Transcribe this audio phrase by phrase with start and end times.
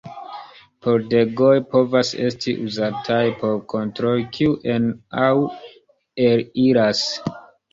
[0.85, 4.91] Pordegoj povas esti uzataj por kontroli kiu en-
[5.27, 5.31] aŭ
[6.33, 7.07] el-iras.